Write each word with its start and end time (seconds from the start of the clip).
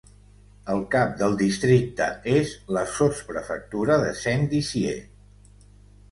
El 0.75 0.79
cap 0.93 1.11
del 1.17 1.35
districte 1.41 2.07
és 2.35 2.53
la 2.77 2.83
sotsprefectura 2.93 3.99
de 4.05 4.09
Saint-Dizier. 4.23 4.95